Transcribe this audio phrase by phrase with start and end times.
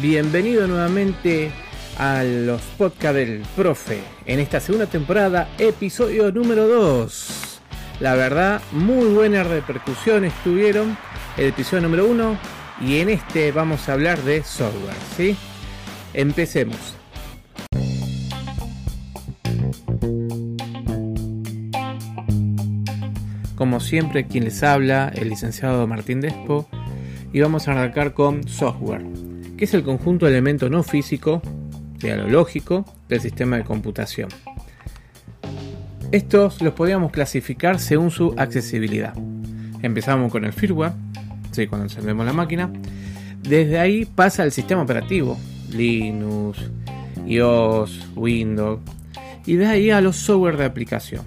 [0.00, 1.52] Bienvenido nuevamente
[1.98, 7.60] a los podcasts del profe en esta segunda temporada, episodio número 2.
[8.00, 10.96] La verdad, muy buenas repercusiones tuvieron
[11.36, 12.38] el episodio número 1
[12.80, 15.36] y en este vamos a hablar de software, ¿sí?
[16.14, 16.96] Empecemos.
[23.56, 26.66] Como siempre, quien les habla, el licenciado Martín Despo,
[27.32, 29.04] y vamos a arrancar con software,
[29.62, 31.40] que es el conjunto de elementos no físicos,
[32.00, 34.28] de lo lógico, del sistema de computación.
[36.10, 39.14] Estos los podríamos clasificar según su accesibilidad.
[39.80, 40.94] Empezamos con el firmware,
[41.52, 41.68] ¿sí?
[41.68, 42.72] cuando encendemos la máquina.
[43.40, 45.38] Desde ahí pasa el sistema operativo,
[45.70, 46.58] Linux,
[47.24, 48.80] iOS, Windows,
[49.46, 51.24] y de ahí a los software de aplicación.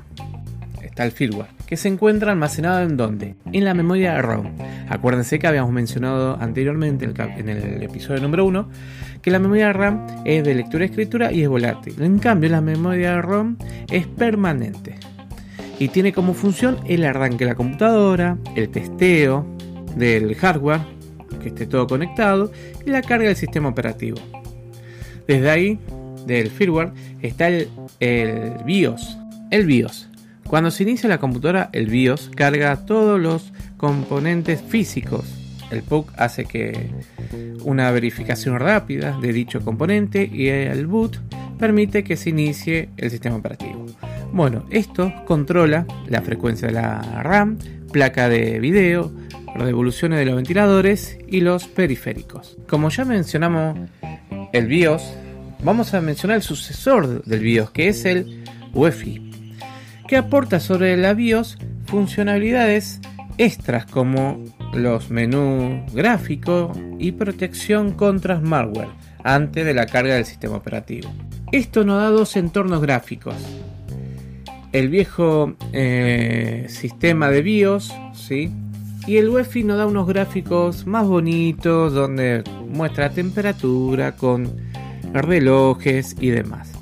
[0.81, 3.35] Está el firmware, que se encuentra almacenado en dónde?
[3.53, 4.47] En la memoria ROM.
[4.89, 8.69] Acuérdense que habíamos mencionado anteriormente en el episodio número 1
[9.21, 11.95] que la memoria RAM es de lectura y escritura y es volátil.
[11.99, 13.57] En cambio, la memoria ROM
[13.91, 14.95] es permanente
[15.79, 19.45] y tiene como función el arranque de la computadora, el testeo
[19.95, 20.81] del hardware,
[21.41, 22.51] que esté todo conectado,
[22.85, 24.17] y la carga del sistema operativo.
[25.27, 25.79] Desde ahí,
[26.27, 27.67] del firmware, está el,
[27.99, 29.17] el BIOS.
[29.49, 30.09] El BIOS
[30.47, 35.25] cuando se inicia la computadora, el BIOS carga todos los componentes físicos.
[35.71, 36.89] El PUC hace que
[37.63, 41.19] una verificación rápida de dicho componente y el boot
[41.57, 43.85] permite que se inicie el sistema operativo.
[44.31, 47.57] Bueno, esto controla la frecuencia de la RAM,
[47.91, 49.11] placa de video,
[49.55, 52.57] revoluciones de los ventiladores y los periféricos.
[52.67, 53.77] Como ya mencionamos
[54.51, 55.03] el BIOS,
[55.63, 59.31] vamos a mencionar el sucesor del BIOS, que es el UEFI,
[60.07, 62.99] que aporta sobre la BIOS funcionalidades
[63.37, 68.89] extras como los menús gráficos y protección contra malware
[69.23, 71.09] antes de la carga del sistema operativo.
[71.51, 73.35] Esto nos da dos entornos gráficos.
[74.71, 78.51] El viejo eh, sistema de BIOS, ¿sí?
[79.07, 84.51] Y el UEFI nos da unos gráficos más bonitos donde muestra temperatura con
[85.13, 86.74] relojes y demás.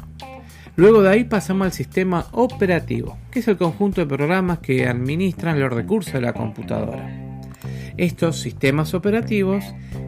[0.76, 5.60] Luego de ahí pasamos al sistema operativo, que es el conjunto de programas que administran
[5.60, 7.10] los recursos de la computadora.
[7.96, 9.64] Estos sistemas operativos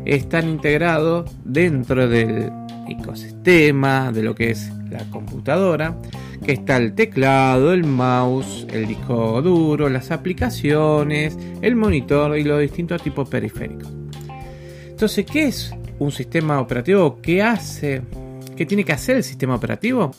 [0.06, 2.52] están integrados dentro del
[2.88, 5.98] ecosistema de lo que es la computadora,
[6.44, 12.60] que está el teclado, el mouse, el disco duro, las aplicaciones, el monitor y los
[12.60, 13.92] distintos tipos periféricos.
[14.88, 17.20] Entonces, ¿qué es un sistema operativo?
[17.22, 18.02] ¿Qué hace?
[18.56, 20.12] ¿Qué tiene que hacer el sistema operativo?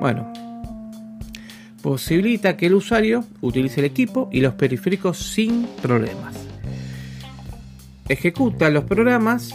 [0.00, 0.32] Bueno,
[1.82, 6.34] posibilita que el usuario utilice el equipo y los periféricos sin problemas.
[8.08, 9.54] Ejecuta los programas,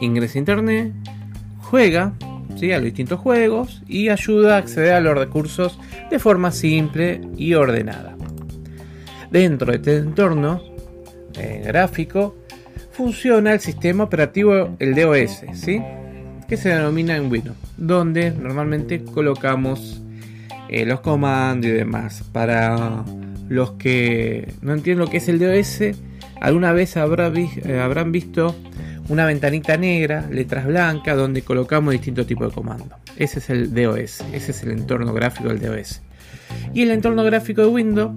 [0.00, 0.92] ingresa a internet,
[1.58, 2.14] juega
[2.56, 2.72] ¿sí?
[2.72, 5.78] a los distintos juegos y ayuda a acceder a los recursos
[6.10, 8.16] de forma simple y ordenada.
[9.30, 10.62] Dentro de este entorno
[11.38, 12.36] eh, gráfico
[12.92, 15.80] funciona el sistema operativo, el DOS, ¿sí?
[16.50, 20.02] Que se denomina en Windows, donde normalmente colocamos
[20.68, 22.24] eh, los comandos y demás.
[22.32, 23.04] Para
[23.48, 25.96] los que no entienden lo que es el DOS,
[26.40, 28.56] alguna vez eh, habrán visto
[29.08, 32.98] una ventanita negra, letras blancas, donde colocamos distintos tipos de comandos.
[33.16, 36.02] Ese es el DOS, ese es el entorno gráfico del DOS.
[36.74, 38.10] Y el entorno gráfico de Windows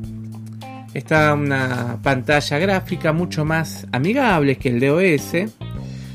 [0.95, 5.51] está una pantalla gráfica mucho más amigable que el DOS,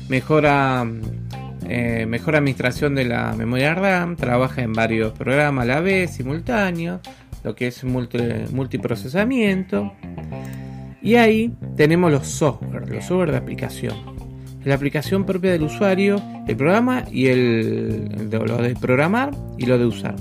[0.09, 0.85] mejora
[1.71, 6.99] eh, mejor administración de la memoria RAM, trabaja en varios programas a la vez, simultáneos,
[7.43, 9.93] lo que es multiprocesamiento.
[11.03, 13.93] Y ahí tenemos los software, los software de aplicación.
[14.65, 19.85] La aplicación propia del usuario, el programa y el, lo de programar y lo de
[19.85, 20.15] usar.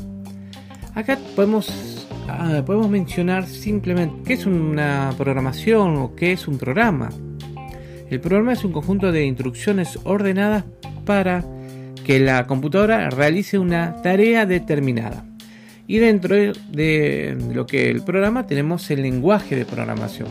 [0.94, 7.08] Acá podemos, ah, podemos mencionar simplemente qué es una programación o qué es un programa.
[8.10, 10.64] El programa es un conjunto de instrucciones ordenadas
[11.04, 11.44] para
[12.04, 15.26] que la computadora realice una tarea determinada.
[15.86, 20.28] Y dentro de lo que el programa tenemos el lenguaje de programación.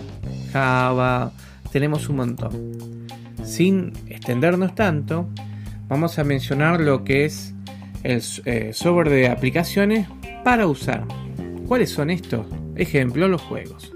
[0.52, 1.32] Java,
[1.72, 3.08] tenemos un montón.
[3.44, 5.30] Sin extendernos tanto,
[5.88, 7.54] vamos a mencionar lo que es
[8.04, 10.08] el eh, software de aplicaciones
[10.44, 11.06] para usar.
[11.68, 12.48] ¿Cuáles son estos?
[12.76, 13.92] Ejemplo, los juegos.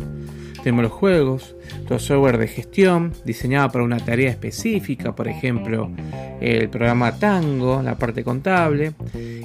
[0.64, 1.56] Tenemos los juegos,
[1.92, 5.92] los software de gestión diseñado para una tarea específica, por ejemplo,
[6.40, 8.94] el programa Tango, la parte contable,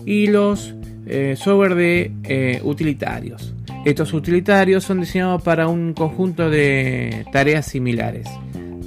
[0.04, 0.72] y los
[1.08, 3.52] eh, software de eh, utilitarios.
[3.84, 8.28] Estos utilitarios son diseñados para un conjunto de tareas similares.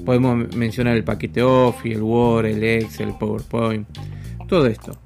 [0.06, 3.85] Podemos mencionar el paquete Office, el Word, el Excel, el PowerPoint,
[4.47, 4.97] todo esto.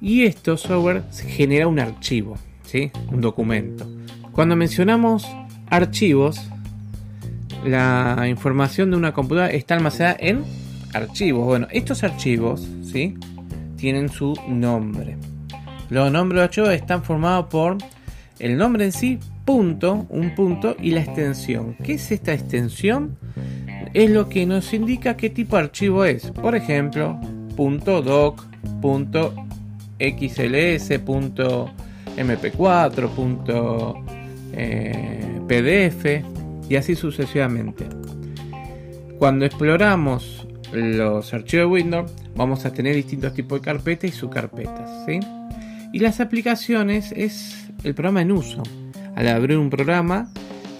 [0.00, 2.90] Y esto software genera un archivo, ¿sí?
[3.12, 3.86] un documento.
[4.32, 5.28] Cuando mencionamos
[5.68, 6.40] archivos,
[7.64, 10.44] la información de una computadora está almacenada en
[10.94, 11.44] archivos.
[11.44, 13.14] Bueno, estos archivos ¿sí?
[13.76, 15.16] tienen su nombre.
[15.88, 17.76] Los nombres de archivos están formados por
[18.38, 21.76] el nombre en sí, punto, un punto y la extensión.
[21.82, 23.18] ¿Qué es esta extensión?
[23.92, 26.30] Es lo que nos indica qué tipo de archivo es.
[26.30, 27.18] Por ejemplo,
[27.56, 28.46] .doc,
[29.98, 30.90] .xls,
[32.16, 34.04] .mp4,
[34.52, 36.39] eh, .pdf
[36.70, 37.86] y así sucesivamente.
[39.18, 44.88] Cuando exploramos los archivos de Windows, vamos a tener distintos tipos de carpetas y subcarpetas.
[45.92, 48.62] Y las aplicaciones es el programa en uso.
[49.16, 50.30] Al abrir un programa,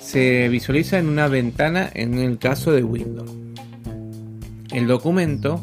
[0.01, 3.31] se visualiza en una ventana en el caso de Windows.
[4.73, 5.61] El documento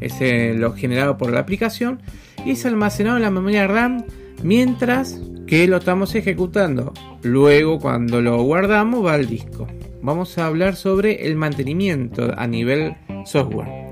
[0.00, 0.14] es
[0.58, 2.02] lo generado por la aplicación
[2.44, 4.04] y es almacenado en la memoria RAM
[4.42, 6.92] mientras que lo estamos ejecutando.
[7.22, 9.66] Luego cuando lo guardamos va al disco.
[10.02, 12.96] Vamos a hablar sobre el mantenimiento a nivel
[13.26, 13.90] software.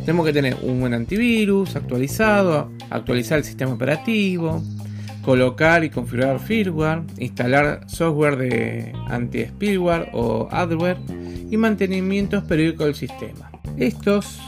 [0.00, 4.62] Tenemos que tener un buen antivirus actualizado, actualizar el sistema operativo,
[5.22, 10.98] colocar y configurar firmware, instalar software de anti-spyware o adware
[11.50, 13.50] y mantenimientos periódicos del sistema.
[13.76, 14.38] Estos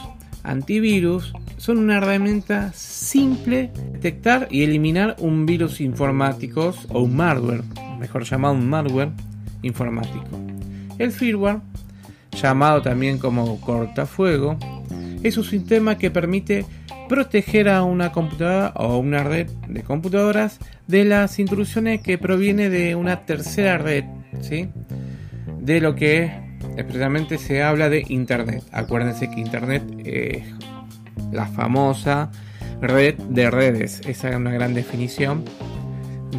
[0.43, 7.63] antivirus son una herramienta simple de detectar y eliminar un virus informático o un malware,
[7.99, 9.11] mejor llamado un malware
[9.61, 10.25] informático.
[10.97, 11.59] El firmware,
[12.31, 14.57] llamado también como cortafuego,
[15.21, 16.65] es un sistema que permite
[17.09, 22.95] proteger a una computadora o una red de computadoras de las intrusiones que proviene de
[22.95, 24.05] una tercera red,
[24.41, 24.69] ¿sí?
[25.59, 26.31] De lo que
[26.77, 28.63] especialmente se habla de Internet.
[28.71, 30.43] Acuérdense que Internet es
[31.31, 32.31] la famosa
[32.81, 34.01] red de redes.
[34.05, 35.43] Esa es una gran definición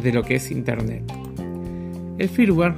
[0.01, 1.03] de lo que es Internet.
[2.17, 2.75] El firmware,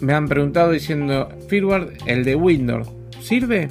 [0.00, 2.88] me han preguntado diciendo, firmware, el de Windows,
[3.20, 3.68] ¿sirve?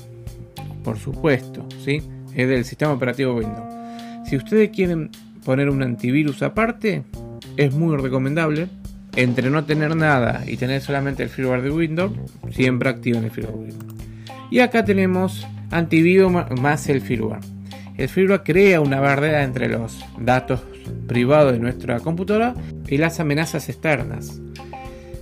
[0.83, 2.01] Por supuesto, ¿sí?
[2.35, 3.73] es del sistema operativo Windows.
[4.27, 5.11] Si ustedes quieren
[5.45, 7.03] poner un antivirus aparte,
[7.57, 8.67] es muy recomendable.
[9.15, 12.11] Entre no tener nada y tener solamente el firmware de Windows,
[12.51, 13.95] siempre activen el firmware de Windows.
[14.49, 15.45] Y acá tenemos
[15.77, 17.41] antivirus más el firmware.
[17.97, 20.61] El firmware crea una barrera entre los datos
[21.07, 22.55] privados de nuestra computadora
[22.87, 24.39] y las amenazas externas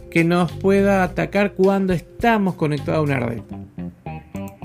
[0.10, 3.42] que nos pueda atacar cuando estamos conectados a una red.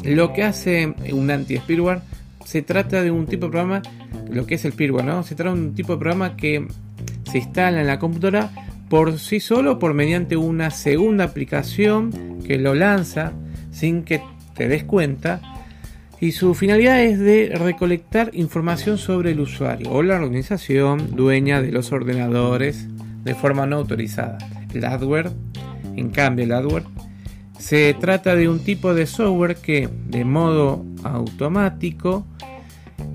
[0.04, 2.00] Lo que hace un anti-spyware
[2.44, 3.82] se trata de un tipo de programa,
[4.30, 5.22] lo que es el firmware, ¿no?
[5.22, 6.66] Se trata de un tipo de programa que
[7.30, 8.50] se instala en la computadora
[8.88, 13.32] por sí solo, por mediante una segunda aplicación que lo lanza
[13.72, 14.20] sin que
[14.54, 15.40] te des cuenta.
[16.20, 21.72] Y su finalidad es de recolectar información sobre el usuario o la organización dueña de
[21.72, 22.86] los ordenadores
[23.22, 24.38] de forma no autorizada.
[24.72, 25.30] El adware,
[25.94, 26.84] en cambio, el adware
[27.58, 32.26] se trata de un tipo de software que de modo automático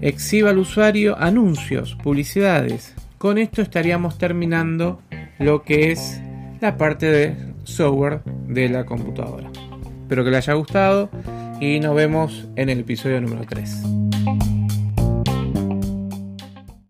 [0.02, 2.94] exhiba al usuario anuncios, publicidades.
[3.18, 5.02] Con esto estaríamos terminando
[5.40, 6.20] lo que es
[6.60, 9.50] la parte de software de la computadora.
[10.04, 11.10] Espero que les haya gustado
[11.62, 14.11] y nos vemos en el episodio número 3.